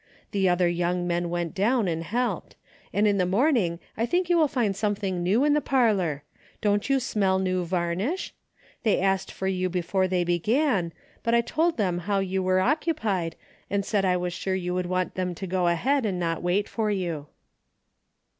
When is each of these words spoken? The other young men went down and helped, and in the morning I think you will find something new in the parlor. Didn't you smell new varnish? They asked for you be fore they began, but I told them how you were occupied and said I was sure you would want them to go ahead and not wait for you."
The 0.31 0.49
other 0.49 0.67
young 0.67 1.05
men 1.05 1.29
went 1.29 1.53
down 1.53 1.87
and 1.87 2.03
helped, 2.03 2.55
and 2.91 3.07
in 3.07 3.19
the 3.19 3.25
morning 3.27 3.77
I 3.95 4.07
think 4.07 4.31
you 4.31 4.37
will 4.39 4.47
find 4.47 4.75
something 4.75 5.21
new 5.21 5.43
in 5.45 5.53
the 5.53 5.61
parlor. 5.61 6.23
Didn't 6.59 6.89
you 6.89 6.99
smell 6.99 7.37
new 7.37 7.63
varnish? 7.65 8.33
They 8.81 8.99
asked 8.99 9.31
for 9.31 9.45
you 9.45 9.69
be 9.69 9.81
fore 9.83 10.07
they 10.07 10.23
began, 10.23 10.91
but 11.21 11.35
I 11.35 11.41
told 11.41 11.77
them 11.77 11.99
how 11.99 12.17
you 12.17 12.41
were 12.41 12.61
occupied 12.61 13.35
and 13.69 13.85
said 13.85 14.03
I 14.03 14.17
was 14.17 14.33
sure 14.33 14.55
you 14.55 14.73
would 14.73 14.87
want 14.87 15.13
them 15.13 15.35
to 15.35 15.45
go 15.45 15.67
ahead 15.67 16.03
and 16.03 16.19
not 16.19 16.41
wait 16.41 16.67
for 16.67 16.89
you." 16.89 17.27